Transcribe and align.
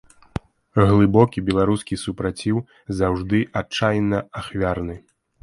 Глыбокі 0.91 1.43
беларускі 1.49 1.99
супраціў 2.05 2.57
заўжды 3.01 3.43
адчайна 3.63 4.25
ахвярны. 4.43 4.99